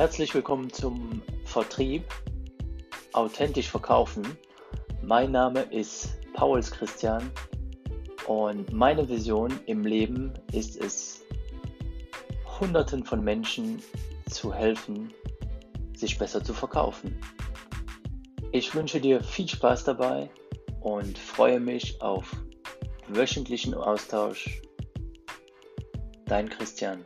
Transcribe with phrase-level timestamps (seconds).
[0.00, 2.04] Herzlich willkommen zum Vertrieb
[3.12, 4.26] Authentisch Verkaufen.
[5.02, 7.30] Mein Name ist Pauls Christian
[8.26, 11.20] und meine Vision im Leben ist es,
[12.58, 13.82] Hunderten von Menschen
[14.30, 15.12] zu helfen,
[15.94, 17.20] sich besser zu verkaufen.
[18.52, 20.30] Ich wünsche dir viel Spaß dabei
[20.80, 22.34] und freue mich auf
[23.08, 24.62] wöchentlichen Austausch.
[26.24, 27.04] Dein Christian.